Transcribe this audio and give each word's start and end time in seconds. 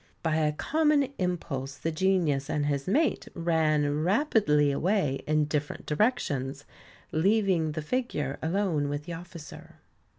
By 0.23 0.37
a 0.37 0.51
common 0.53 1.09
impulse 1.19 1.77
the 1.77 1.91
Genius 1.91 2.49
and 2.49 2.65
his 2.65 2.87
mate 2.87 3.27
ran 3.35 4.01
rapidly 4.03 4.71
away 4.71 5.21
in 5.27 5.45
different 5.45 5.85
directions, 5.85 6.65
leaving 7.11 7.73
the 7.73 7.83
figure 7.83 8.39
alone 8.41 8.89
with 8.89 9.03
the 9.03 9.13
officer. 9.13 9.75